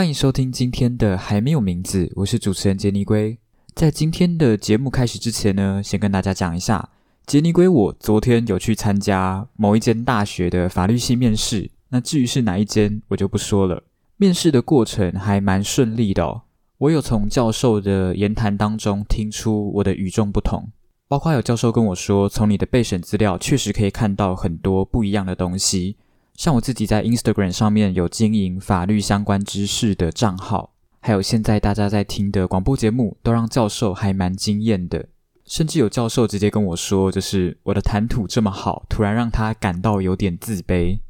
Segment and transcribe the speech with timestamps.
[0.00, 3.36] 欢迎收听今天的还没有名字，我是主持人杰尼龟。
[3.74, 6.88] 在今天的节目开始之前呢，先跟大家讲一下，
[7.26, 13.82] 杰尼龟我昨天有去参加某一间大学的法律系面试，那至于是哪一间，我就不说了。
[14.16, 16.44] 面试的过程还蛮顺利的哦，
[16.78, 20.70] 我有从教授的言谈当中听出我的与众不同，
[21.08, 25.98] 包括有教授跟我说，从你的备审资料确实可以看到很多不一样的东西。
[26.40, 35.06] 像我自己在 Instagram 上面有经营法律相关知识的账号，还有现在大家在听的广播节目，都让教授还蛮惊艳的。
[35.44, 41.00] 甚至有教授直接跟我说，就是我的谈吐这么好，突然让他感到有点自卑。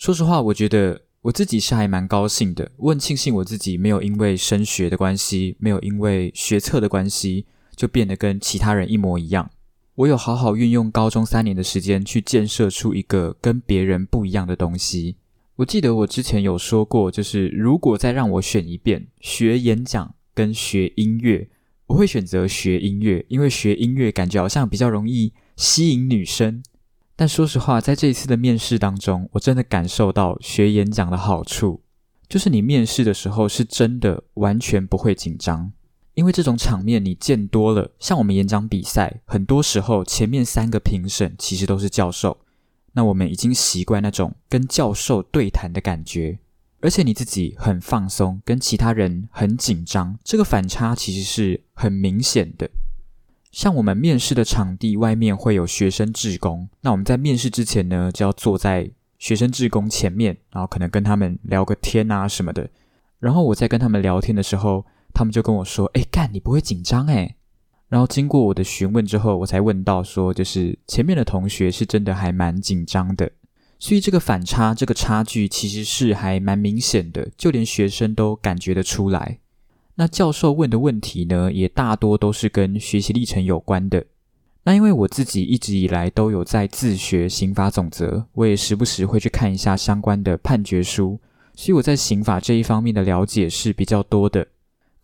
[0.00, 2.72] 说实话，我觉得我自己是还蛮高兴的。
[2.78, 9.48] 我很庆幸我自己没有因为升学的关系，没有因为学测的关系，就变得跟其他人一模一样。
[9.96, 15.16] 我有好好运用高中三年的时间去建设出一个跟别人不一样的东西。
[15.56, 21.48] 我记得我之前有说过，就是如果再让我选一遍，学演讲跟学音乐，
[21.86, 26.60] 我会选择学音乐，因为学音乐感觉好像比较容易吸引女生。
[27.14, 31.82] 但说实话，在这一次的面试当中，我真的感受到学演讲的好处，
[32.28, 35.70] 就是你面试的时候是真的完全不会紧张。
[36.14, 42.38] 因为这种场面你见多了，像我们演讲比赛，很多时候前面三个评审其实都是教授，
[42.92, 46.38] 那我们已经习惯那种跟教授对谈的感觉，
[46.80, 52.70] 而且你自己很放松，跟其他人很紧张，这个反差其实是很明显的。
[53.50, 62.70] 像我们面试的场地外面会有学生志工，那我们在面试之前呢，就要坐在学生志工前面，然后可能跟他们聊个天啊什么的，
[63.18, 64.86] 然后我在跟他们聊天的时候。
[65.14, 67.36] 他们就跟我说：“哎，干，你不会紧张哎？”
[67.88, 73.30] 然后经过我的询问之后，我才问到说：“就是前面的同学是真的还蛮紧张的，
[73.78, 79.38] 所以这个反差、这个差距其实是还蛮明显的，就连学生都感觉得出来。
[79.94, 84.04] 那教授问的问题呢，也大多都是跟学习历程有关的。
[84.64, 91.20] 那因为我自己一直以来都有在自学刑法总则，我也时不时会去看一下相关的判决书，
[91.54, 94.48] 所以我在刑法这一方面的了解是比较多的。”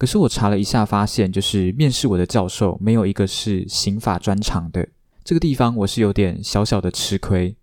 [0.00, 4.88] 可是我查了一下，发现就是面试我的教授没有一个是刑法专长的，
[5.22, 7.54] 这个地方我是有点小小的吃亏。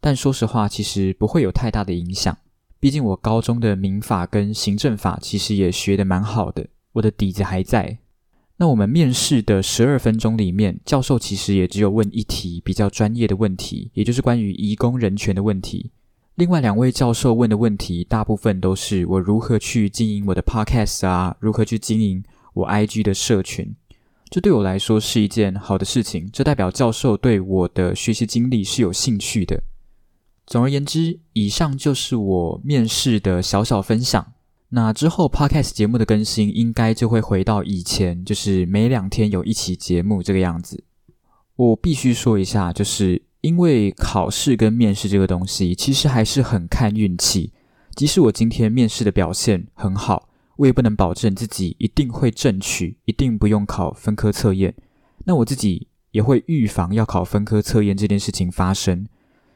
[0.00, 2.36] 但说实话，其实不会有太大的影响，
[2.80, 7.98] 毕竟我高中的民法跟行政法其实也学得蛮好的，我的底子还在。
[8.56, 15.92] 那我们面试的十二分钟里面，教授其实也只有问一题比较专业的问题，也就是关于移工人权的问题。
[16.36, 22.24] 另外两位教授问的问题，大部分都是我如何去经营我的 podcast 啊，如何去经营
[22.54, 23.72] 我 IG 的社群。
[24.30, 29.62] 这对我来说是一件好的事情，这代表教授对我的学习经历是有兴趣的。
[30.44, 34.32] 总而言之，以上就是我面试的小小分享。
[34.70, 40.82] 那之后 podcast 节目的更新，应该就会回到以前，就是每两天有一期节目这个样子。
[41.54, 43.22] 我必须说一下，就是。
[43.44, 47.52] 因为考试跟面试这个东西，其实还是很看运气。
[47.94, 54.74] 即使我今天面试的表现很好，我也不能保证自己一定会正取，一定不用考分科测验。
[55.26, 59.06] 那我自己也会预防要考分科测验这件事情发生。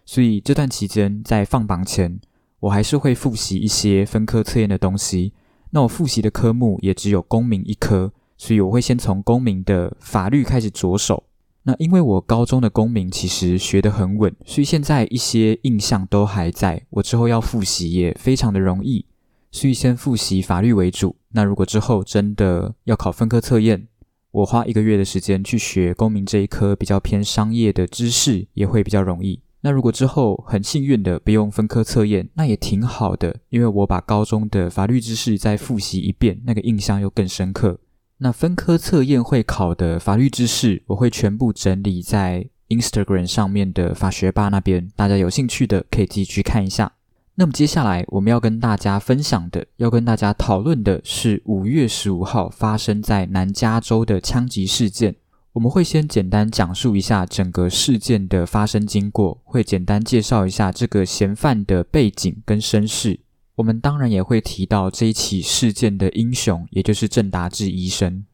[0.05, 2.21] 所以这段期间在放榜前，
[2.61, 5.33] 我还是会复习一些分科测验的东西。
[5.71, 11.25] 那我复习的科目也只有公民一科，所以我会先从公民的法律开始着手。
[11.69, 16.83] 那因为我高中的公民其实学得很稳，所以现在一些印象都还在。
[16.89, 19.05] 我之后要复习也非常的容易，
[19.51, 21.17] 所以先复习法律为主。
[21.33, 23.87] 那如果之后真的要考分科测验，
[24.31, 29.43] 我花一个月的时间去学公民这一科比较偏商业的知识，也会比较容易。
[29.61, 37.79] 那如果之后很幸运的不用分科测验，那也挺好的，因为我把高中的法律知识再复习一遍，那个印象又更深刻。
[38.21, 46.93] 那分科测验会考的法律知识，我会全部整理在 Instagram 上面的法学霸那边，大家有兴趣的可以自己去看一下。
[47.37, 55.15] 那么接下来我们要跟大家分享的，要跟大家讨论的是五月十五号发生在南加州的枪击事件。
[55.53, 63.21] 我们会先简单讲述一下整个事件的发生经过，会简单介绍一下这个嫌犯的背景跟身世。
[63.59, 68.25] 我们当然也会提到这一起事件的英雄，也就是郑达志医生。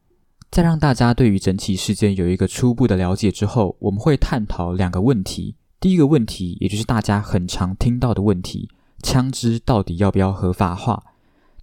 [0.51, 5.55] 在让大家对于整起事件有一个初步的了解之后，我们会探讨两个问题。
[5.79, 8.69] 第一个问题，也就是大家很常听到的问题：
[9.01, 11.03] 枪支到底要不要合法化？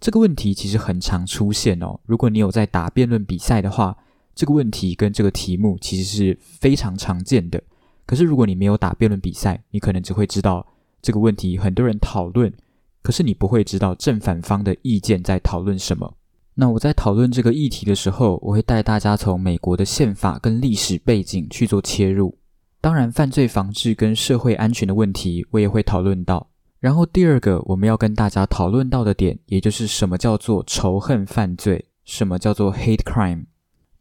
[0.00, 2.00] 这个问题其实很常出现哦。
[2.05, 3.97] 如果你有在打辩论比赛的话，
[4.35, 7.62] 这个问题跟这个题目其实是非常常见的。
[8.06, 10.67] 可是如果你没有打辩论比赛，你可能只会知道
[11.00, 12.53] 这个问题很多人讨论。
[13.02, 16.14] 可是你不会知道正反方的意见在讨论什么。
[16.54, 22.37] 那我在讨论这个议题的时候，我会带大家从美国的宪法跟历史背景去做切入。
[22.81, 26.50] 当然，犯罪防治跟社会安全的问题，我也会讨论到。
[26.78, 33.44] 然后第二个我们要跟大家讨论到的点，也就是什么叫做仇恨犯罪，什么叫做 hate crime。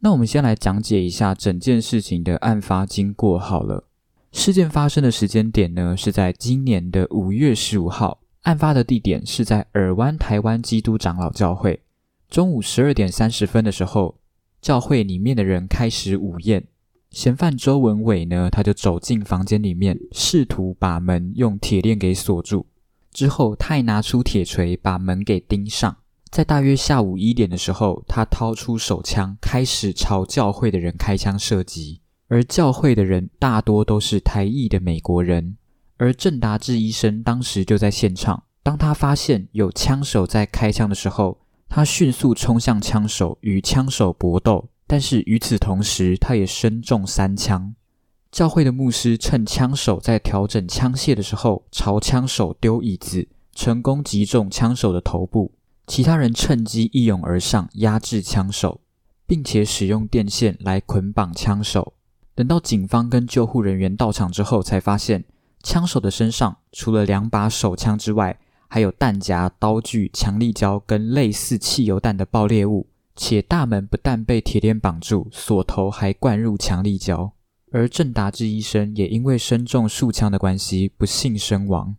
[0.00, 3.88] 那我们先来讲解一下整件事情的案发经过好了。
[4.32, 11.80] 事件发生的时间点呢，是在今年的五月十五号，案发的地点是在尔湾台湾基督长老教会。
[12.28, 14.18] 中午十二点三十分的时候，
[14.60, 16.64] 教会里面的人开始午宴。
[17.10, 22.66] 嫌犯周文伟呢，他就走进房间里面，试图把门用铁链给锁住。
[23.12, 25.98] 之后，他还拿出铁锤把门给钉上。
[26.30, 32.00] 在大约下午一点的时候，他掏出手枪，开始朝教会的人开枪射击。
[32.28, 35.58] 而教会的人大多都是台裔的美国人。
[35.96, 38.44] 而郑达志医生当时就在现场。
[38.62, 44.68] 当他发现有枪手在开枪的时候，他迅速冲向枪手，与枪手搏斗。
[44.86, 47.74] 但是与此同时，他也身中三枪。
[48.30, 55.52] 教会的牧师趁枪手在调整枪械的时候，朝枪手丢椅子，成功击中枪手的头部。
[55.86, 58.80] 其他人趁机一拥而上，压制枪手，
[59.26, 61.94] 并且使用电线来捆绑枪手。
[62.34, 65.24] 等到警方跟救护人员到场之后，才发现
[65.62, 68.38] 枪手的身上除了两把手枪之外，
[68.68, 72.88] 还有弹夹、刀具、强力胶跟类似汽油弹的爆裂物。
[73.14, 77.32] 且大门不但被铁链绑住，锁头还灌入强力胶。
[77.70, 81.94] 而郑达志医生也因为身中数枪的关系，不幸身亡。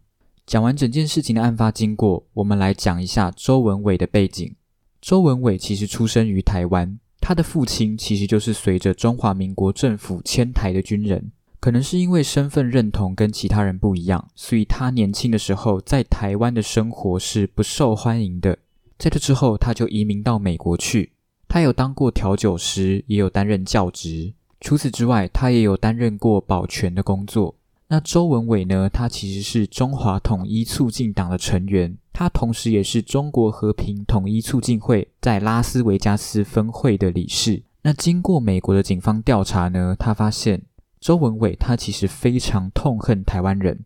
[0.47, 4.55] 讲完整件事情的案发经过，我们来讲一下周文伟的背景。
[4.99, 11.31] 周文伟其实出生于台湾，他的父亲其实就是随着中华民国政府迁台的军人。
[11.63, 18.57] 可能是因为身份认同跟其他人不一样，所以他年轻的时候在台湾的生活是不受欢迎的。
[18.99, 21.13] 在这之后，他就移民到美国去。
[21.47, 24.33] 他有当过调酒师，也有担任教职。
[24.59, 27.55] 除此之外，他也有担任过保全的工作。
[27.87, 28.89] 那周文伟呢？
[28.89, 37.63] 他其实是中华统一促进党的成员，他同时也是中国和平统一促进会在拉斯维加斯分会的理事。
[37.83, 40.61] 那经过美国的警方调查呢，他发现
[41.03, 43.81] 周文伟他其实非常痛恨台湾人，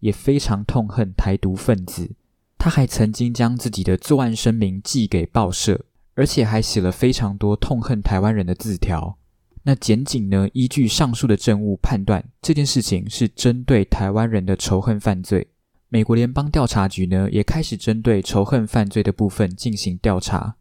[0.00, 2.12] 也非常痛恨台独分子。
[2.56, 5.84] 他还曾经将自己的作案声明寄给报社，
[6.14, 9.18] 而且还写了非常多痛恨台湾人的字条。
[9.64, 10.48] 那检警呢？
[10.54, 15.48] 依据上述的证物判断，这件事情是针对台湾人的仇恨犯罪。
[15.90, 20.54] 美国联邦调查局呢，也开始针对仇恨犯罪的部分进行调查。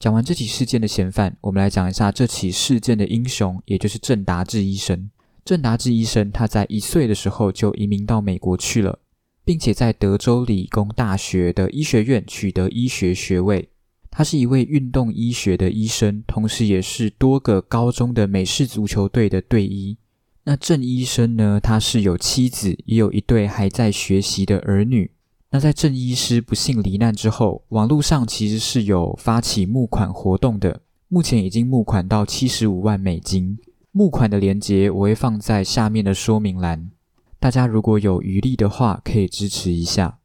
[0.00, 5.08] 讲完这起事件的嫌犯，我们来讲一下这起事件的英雄，也就是郑达志医生。
[5.44, 9.00] 郑达志医生他在一岁的时候就移民到美国去了，
[9.44, 13.68] 并且在德州理工大学的医学院取得医学学位。
[14.10, 19.96] 他是一位运动医学的医生，同时也是多个高中的美式足球队的队医。
[20.44, 21.58] 那郑医生呢？
[21.62, 25.10] 他是有妻子，也有一对还在学习的儿女。
[25.50, 33.58] 那在郑医师不幸罹难之后，网络上其实是有发起募款活动的，目前已经募款到七十五万美金。
[33.94, 36.90] 募款的链接我会放在下面的说明栏，
[37.38, 40.18] 大家如果有余力的话，可以支持一下。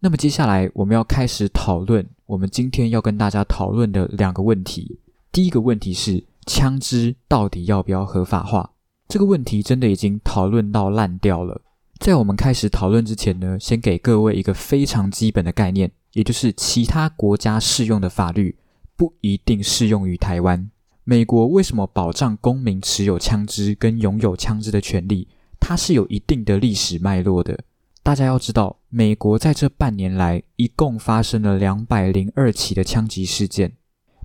[0.00, 2.08] 那么接下来我们要开始讨论。
[2.24, 4.98] 我们今天要跟大家讨论的两个问题，
[5.30, 8.70] 第一个问题是枪支到底要不要合法化？
[9.06, 11.60] 这个问题真的已经讨论到烂掉了。
[12.00, 18.56] 在我们开始讨论之前呢，先给各位一个非常基本的概念，也就是其他国家适用的法律
[18.96, 20.70] 不一定适用于台湾。
[21.06, 25.28] 美国为什么保障公民持有枪支跟拥有枪支的权利？
[25.60, 27.58] 它是有一定的历史脉络的。
[28.02, 33.72] 大家要知道，美国在这半年来一共发生了两百零二起的枪击事件，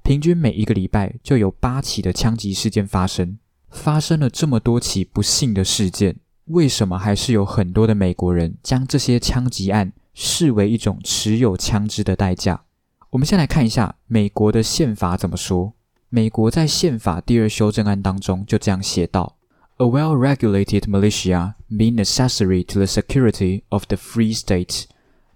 [0.03, 3.37] 平均每一个礼拜就有八起的枪击事件发生。
[3.69, 12.63] 发生了这么多起不幸的事件，为什么还是有很多的美国人将这些枪击案视为一种持有枪支的代价？
[13.09, 15.73] 我们先来看一下美国的宪法怎么说。
[16.11, 19.37] 美国在宪法第二修正案当中就这样写道。
[19.77, 24.85] A well-regulated militia being necessary to the security of the free state,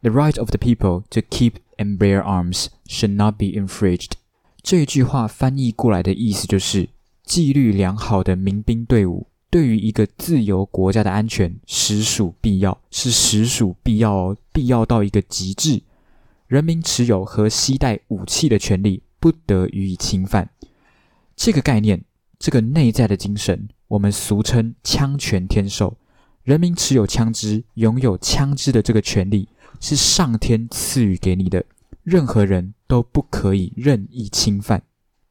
[0.02, 4.14] the right of the people to keep and bear arms should not be infringed。
[4.64, 6.90] 这一句话翻译过来的意思就是，
[7.24, 15.84] 纪律良好的民兵队伍对于一个自由国家的安全实属必要，是实属必要哦，必要到一个极致。
[16.48, 20.50] 人民持有和携带武器的权利不得予以侵犯。
[21.36, 22.04] 这个概念，
[22.40, 23.68] 这个内在的精神。
[23.88, 25.96] 我们俗称“枪权天授”，
[26.44, 29.48] 人民持有枪支、拥有枪支的这个权利，
[29.80, 31.64] 是上天赐予给你的，
[32.04, 34.82] 任何人都不可以任意侵犯。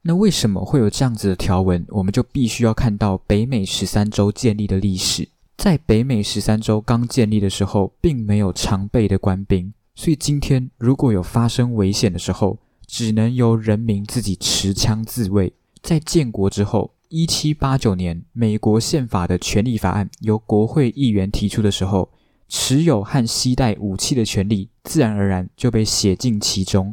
[0.03, 1.85] 那为什么会有这样子的条文？
[1.89, 5.29] 我们就必须要看到北美十三州建立的历史。
[5.57, 15.53] 在北美十三州刚建立的时候，并没有常备的官兵，所以今天如果有发生危险的时候，只能由人民自己持枪自卫。
[15.83, 22.11] 在建国之后，一七八九年，美国宪法的权利法案由国会议员提出的时候，
[22.49, 26.93] 持有和携带武器的权利自然而然就被写进其中。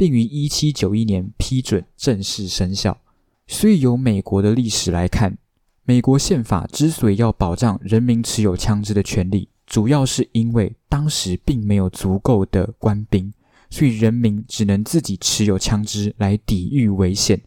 [0.00, 3.02] 并于一七九一年批准正式生效。
[3.46, 5.36] 所以，由美国的历史来看，
[5.84, 13.30] 美国宪法之所以要保障人民持有枪支的权利，主要是因为当时并没有足够的官兵，
[13.68, 17.38] 所以人民只能自己持有枪支来抵御危险。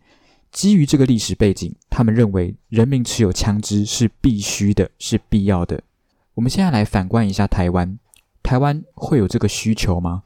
[0.54, 5.82] 基于这个历史背景，他们认为人民持有枪支是必须的，是必要的。
[6.36, 7.98] 我们现在来反观一下台湾，
[8.44, 10.24] 台湾会有这个需求吗？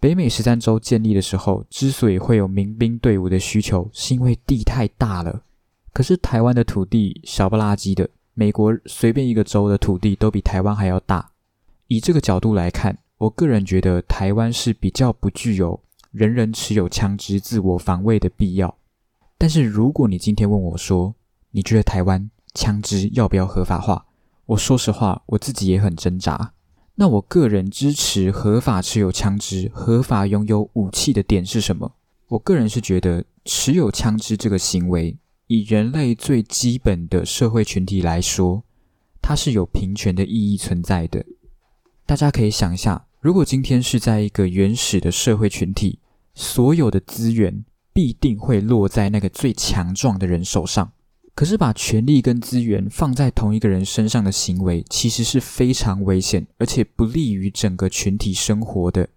[0.00, 5.42] 北美十三州建立的时候，之所以会有民兵队伍的需求，是因为地太大了。
[5.92, 11.30] 可是台湾的土地小不拉几的，美国随便一个州的土地都比台湾还要大。
[11.86, 15.80] 以这个角度来看，我个人觉得台湾是比较不具有
[16.10, 18.76] 人人持有枪支自我防卫的必要。
[19.38, 21.14] 但是如果你今天问我说，
[21.52, 24.04] 你觉得台湾枪支要不要合法化？
[24.46, 26.52] 我说实话，我自己也很挣扎。
[26.96, 31.94] 那我个人支持合法持有枪支、合法拥有武器的点是什么？
[32.30, 35.16] 我个人是觉得持有枪支这个行为，
[35.46, 38.64] 以人类最基本的社会群体来说，
[39.22, 41.24] 它是有平权的意义存在的。
[42.04, 46.00] 大家可以想一下，如果今天是在一个原始的社会群体，
[46.34, 47.64] 所有的资源
[47.98, 50.92] 必定会落在那个最强壮的人手上。
[51.34, 59.08] 可是，把权力跟资源放在同一个人身上的行为，其实是非常危险，而且不利于整个群体生活的。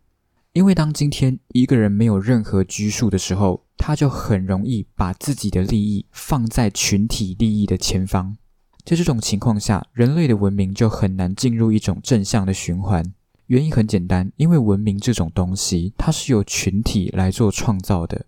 [0.53, 8.35] 因为当今天一个人没有任何拘束的时候，他就很容易把自己的利益放在群体利益的前方。
[8.83, 13.05] 在这种情况下，人类的文明就很难进入一种正向的循环。
[13.45, 18.25] 原因很简单，因为文明这种东西，它是由群体来做创造的。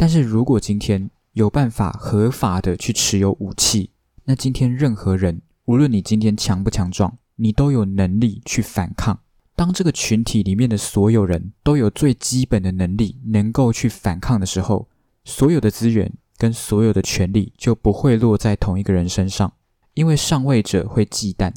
[0.00, 3.90] 但是如果今天，有办法合法的去持有武器，
[4.26, 9.18] 那今天任何人，无论你今天强不强壮，你都有能力去反抗。
[9.56, 14.88] 当这个群体里面的所有人都有最基本的能力，能够去反抗的时候，
[15.24, 19.52] 所有的资源跟所有的权利就不会落在同一个人身上，
[19.94, 21.52] 因为上位者会忌惮。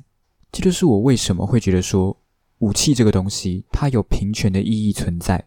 [0.52, 2.18] 这就是我为什么会觉得说，
[2.58, 5.46] 武器这个东西，它有平权的意义存在。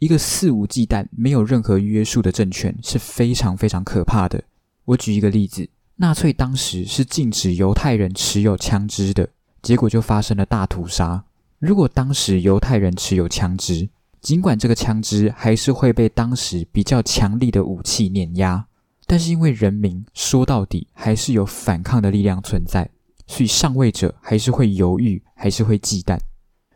[0.00, 4.42] 一个肆无忌惮、没有任何约束的政权是非常非常可怕的。
[4.86, 9.28] 我举一个例子：纳粹当时是禁止犹太人持有枪支的，
[9.60, 11.22] 结果就发生了大屠杀。
[11.58, 13.90] 如果当时犹太人持有枪支，
[14.22, 18.66] 尽管这个枪支还是会被当时比较强力的武器碾压，
[19.06, 22.88] 但是因为人民说到底还是有反抗的力量存在，
[23.26, 26.18] 所以上位者还是会犹豫，还是会忌惮。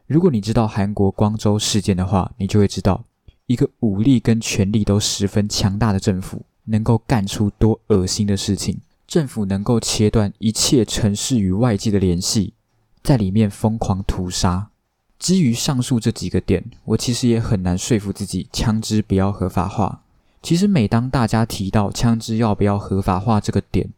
[0.07, 3.03] 如果你知道韩国光州事件的话，你就会知道。
[3.47, 8.79] 一个武力跟权力都十分强大的政府，能够干出多恶心的事情？
[9.07, 12.55] 政府能够切断一切城市与外界的联系，
[13.03, 14.71] 在里面疯狂屠杀。
[15.19, 20.03] 基于上述这几个点，我其实也很难说服自己，枪支不要合法化。
[20.43, 23.89] 其实每当大家提到枪支要不要合法化这个点，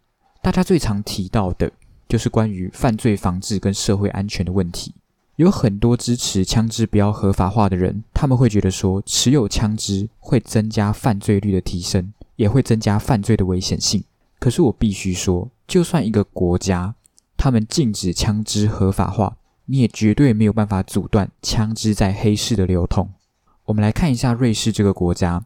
[0.42, 1.70] 大家最常提到的
[2.08, 4.94] 就是关于犯罪防治跟社会安全的问题。
[5.36, 14.02] 有很多支持枪支不要合法化的人，他们会觉得说，持有枪支会增加犯罪率的提升，也会增加犯罪的危险性。
[14.38, 16.94] 可是我必须说，就算一个国家
[17.36, 23.10] 他们禁止枪支合法化，你也绝对没有办法阻断枪支在黑市的流通。
[23.66, 25.44] 我们来看一下瑞士这个国家，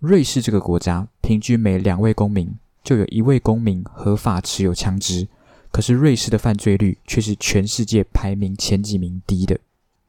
[0.00, 5.28] 瑞士这个国家平均每两位公民就有一位公民合法持有枪支。
[5.70, 9.58] 可是瑞士的犯罪率却是全世界排名前几名低的。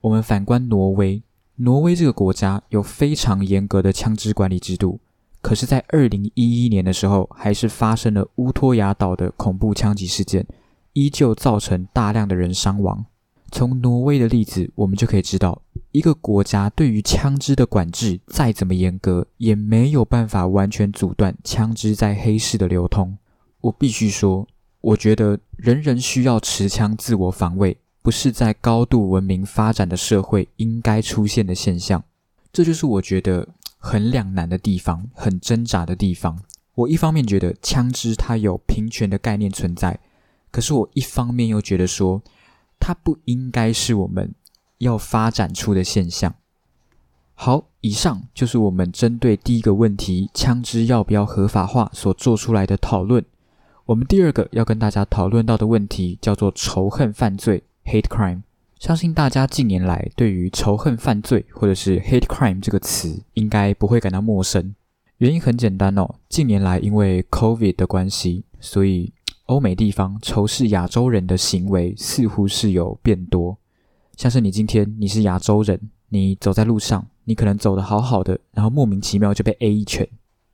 [0.01, 1.21] 我们反观挪威，
[1.57, 4.99] 挪威这个国家有非常严格的枪支管理制度，
[5.41, 10.45] 可是，在二零一一年的时候，还是发生了乌托亚岛的恐怖枪击事件，
[10.93, 13.05] 依旧造成大量的人伤亡。
[13.51, 23.15] 从挪威的例子，我们就可以知道，一个国家对于枪支的管制再怎么严格，也没有办法完全阻断枪支在黑市的流通。
[23.61, 24.47] 我必须说。
[24.81, 32.03] 我觉得人人需要持枪自我防卫，不是在高度文明发展的社会应该出现的现象。
[32.51, 33.47] 这就是我觉得
[33.77, 36.39] 很两难的地方，很挣扎的地方。
[36.73, 39.99] 我一方面觉得枪支它有平权的概念存在，
[40.49, 42.23] 可是我一方面又觉得说，
[42.79, 44.33] 它不应该是我们
[44.79, 46.33] 要发展出的现象。
[47.35, 53.23] 好，以上就是我们针对第一个问题“枪支要不要合法化”所做出来的讨论。
[53.91, 58.41] 我们第二个要跟大家讨论到的问题叫做仇恨犯罪 （hate crime）。
[58.79, 64.73] 相信大家近年来对于仇恨犯罪或者是 hate crime 这个词应该不会感到陌生。
[65.17, 69.11] 原因很简单哦，近年来因为 COVID 的关系，所以
[69.47, 73.57] 欧美地方仇视亚洲人的行为似乎是有变多。
[74.15, 77.05] 像是你今天你是亚洲人，你走在路上。
[77.25, 80.07] 你可能走得好好的，然后莫名其妙就被 A 一拳，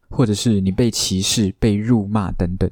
[0.09, 2.67] 或者是你被歧视、被辱骂等等。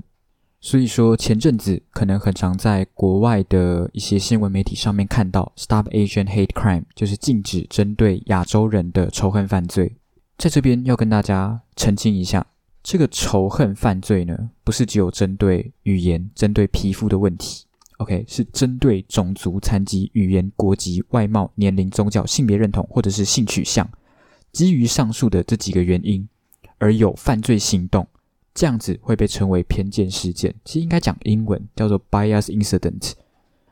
[0.65, 9.95] 所以说，前阵子可能很常在国外的一些新闻媒体上面看到 “Stop Asian Hate Crime”，就是禁止针对亚洲人的仇恨犯罪。
[10.39, 12.47] 在这边要跟大家澄清一下，
[12.81, 17.65] 这个仇恨犯罪呢，不是只有针对语言、针对皮肤的问题。
[17.97, 23.87] OK，是针对种族、残疾、语言、国籍、外貌、年龄、宗教、性别认同或者是性取向，
[24.51, 26.27] 基于上述的这几个原因
[26.79, 28.07] 而有犯罪行动，
[28.55, 30.55] 这样子会被称为偏见事件。
[30.65, 33.11] 其实应该讲英文叫做 bias incident。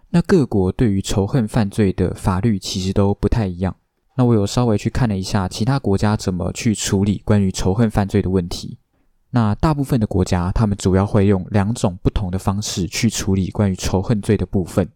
[0.10, 3.76] 那各国对于仇恨犯罪的法律其实都不太一样。
[4.16, 8.78] 那我有稍微去看了一下其他国家怎么去处理关于仇恨犯罪的问题。
[9.32, 14.88] 那大部分的国家，他们主要会用两种不同的方式去处理关于仇恨罪的部分。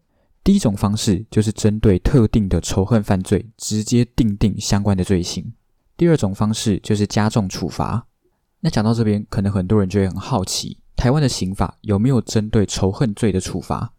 [0.44, 5.46] 第一种方式就是针对特定的仇恨犯罪，直接定定相关的罪行；
[5.96, 8.06] 第二种方式就是加重处罚。
[8.60, 13.92] 那讲到这边，可能很多人就会很好奇，台湾的刑法有没有针对仇恨罪的处罚？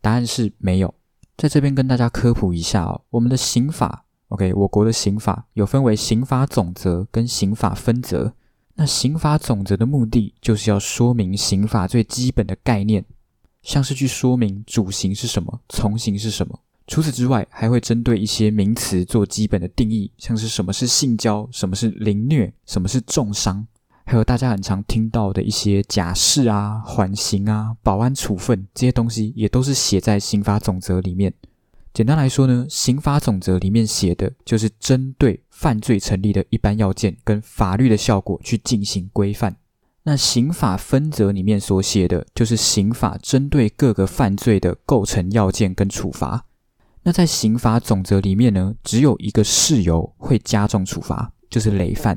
[0.00, 0.94] 答案是没有。
[1.36, 8.32] 在这边跟大家科普一下哦，我们的刑法，OK，我国的刑法有分为刑法总则跟刑法分则。
[8.76, 13.04] 那刑法总则的目的就是要说明刑法最基本的概念，
[13.62, 16.60] 像是去说明主刑是什么，从刑是什么。
[16.86, 23.66] 除此之外，还会针对一些名词做基本的定义，像是什么是性交，什么是凌虐，什么是重伤，
[24.08, 31.34] 还有大家很常听到的一些假释啊、缓刑啊、保安处分这些东西，也都是写在刑法总则里面。
[31.92, 39.56] 简单来说呢，刑法总则里面写的就是针对犯罪成立的一般要件跟法律的效果去进行规范。
[40.04, 46.44] 那刑法分则里面所写的就是刑法针对各个犯罪的构成要件跟处罚。
[47.02, 52.16] 那在刑法总则里面呢，只有一个事由会加重处罚，就是累犯。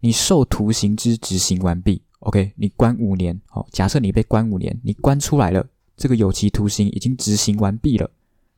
[0.00, 3.38] 你受徒刑之执行完毕，OK，你关五年。
[3.46, 8.10] 好，假设你被关五年，你关出来了，这个有期徒刑已经执行完毕了。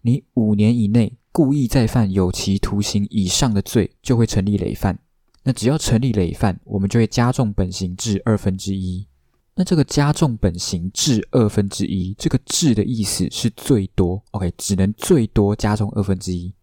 [0.02, 4.98] 你五年以内故意再犯有期徒刑以上的罪，就会成立累犯。
[5.42, 9.06] 那只要成立累犯，我们就会加重本刑至二分之一。
[9.54, 16.54] 那这个加重本刑至二分之一，这个“至”的意思是最多，OK，只能最多加重二分之一。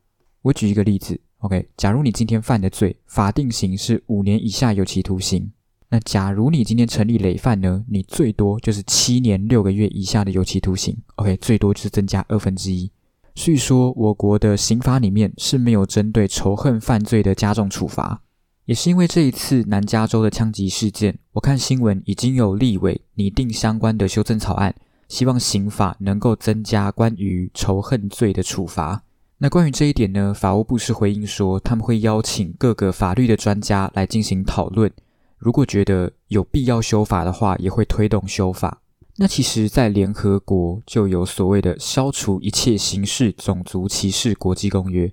[0.42, 5.52] 我举一个例子，OK，假如你今天犯的罪，法定刑是五年以下有期徒刑。
[5.90, 12.92] 那假如你今天成立累犯呢，你最多就是七年六个月以下的有期徒刑，OK，最多就是增加二分之一。
[13.34, 18.22] 所以说我国的刑法里面是没有针对仇恨犯罪的加重处罚，
[18.66, 24.76] 也是因为这一次南加州的枪击事件，我看新闻已经有立委拟定相关的修正草案，
[25.08, 29.04] 希望刑法能够增加关于仇恨罪的处罚。
[29.42, 34.92] 那关于这一点呢，法务部是回应说，他们会邀请各个法律的专家来进行讨论，
[35.38, 38.82] 如果觉得有必要修法的话，也会推动修法。
[39.16, 45.10] 那其实，在联合国就有所谓的消除一切形式种族歧视国际公约。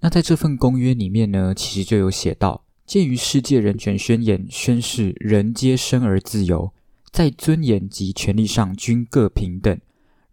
[0.00, 6.72] 那在这份公约里面呢，其实就有写到，鉴于世界人权宣言宣誓人皆生而自由，
[7.10, 9.78] 在尊严及权利上均各平等，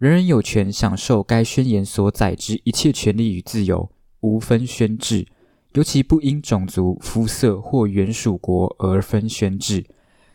[0.04, 3.90] 人人有权享受该宣言所载之一切权利与自由，
[4.20, 5.26] 无分宣制，
[5.76, 9.86] 尤其不因种族、肤色或原属国而分宣制。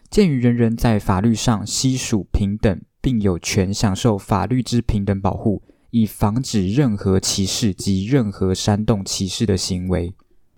[0.09, 10.15] 鉴于人人在法律上悉属平等，并有权享受法律之平等保护，以防止任何歧视及任何煽动歧视的行为。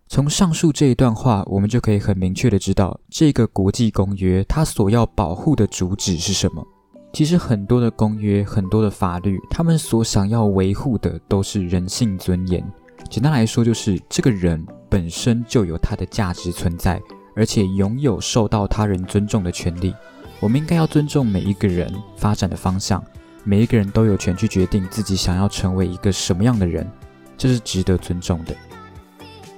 [0.06, 6.64] 从上述这一段话，我们就可以很明确的知道，这个国际公约它所要保护的主旨是什么。
[7.12, 12.64] 其实很多的公约、很多的法律，他们所想要维护的都是人性尊严。
[13.08, 17.00] 简单来说，就是这个人本身就有他的价值存在。
[17.36, 19.94] 而且拥有受到他人尊重的权利，
[20.40, 23.02] 我们应该要尊重每一个人发展的方向，
[23.44, 26.86] 每一个人都有权去决定自己想要成为一个什么样的人，
[27.38, 28.54] 这是值得尊重的。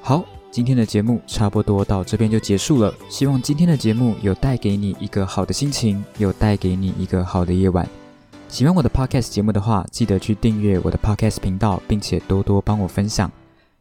[0.02, 7.88] 好，今天的节目差不多到这边就结束了，希望今天的节目有带给你一个好的心情，有带给你一个好的夜晚。
[8.48, 13.32] 喜欢我的 podcast 节目的话，记得去订阅我的 podcast 频道，并且多多帮我分享。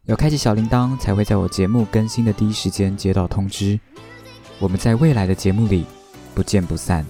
[0.06, 3.78] 要开启小铃铛，才会在我节目更新的第一时间接到通知。
[4.58, 5.84] 我们在未来的节目里
[6.34, 7.04] 不见不散。